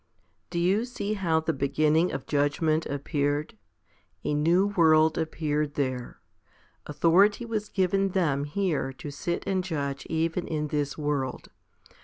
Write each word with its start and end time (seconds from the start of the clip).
7. 0.47 0.47
Do 0.49 0.59
you 0.59 0.85
see 0.85 1.13
how 1.13 1.39
the 1.39 1.53
beginning 1.53 2.11
of 2.11 2.25
judgment 2.25 2.87
appeared? 2.87 3.55
A 4.23 4.33
new 4.33 4.65
world 4.75 5.15
appeared 5.15 5.75
there. 5.75 6.19
Authority 6.87 7.45
was 7.45 7.69
given 7.69 8.09
them 8.09 8.45
here 8.45 8.91
to 8.93 9.11
sit 9.11 9.43
and 9.45 9.63
judge 9.63 10.07
even 10.07 10.47
in 10.47 10.69
this 10.69 10.97
world. 10.97 11.49